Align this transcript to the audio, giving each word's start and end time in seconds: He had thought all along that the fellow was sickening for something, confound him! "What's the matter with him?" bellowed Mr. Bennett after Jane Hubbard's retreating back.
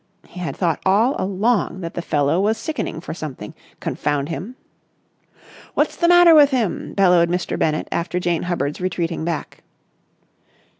He 0.27 0.39
had 0.39 0.57
thought 0.57 0.81
all 0.83 1.13
along 1.21 1.81
that 1.81 1.93
the 1.93 2.01
fellow 2.01 2.39
was 2.41 2.57
sickening 2.57 3.01
for 3.01 3.13
something, 3.13 3.53
confound 3.79 4.29
him! 4.29 4.55
"What's 5.75 5.95
the 5.95 6.07
matter 6.07 6.33
with 6.33 6.49
him?" 6.49 6.95
bellowed 6.95 7.29
Mr. 7.29 7.55
Bennett 7.55 7.87
after 7.91 8.19
Jane 8.19 8.41
Hubbard's 8.49 8.81
retreating 8.81 9.23
back. 9.23 9.61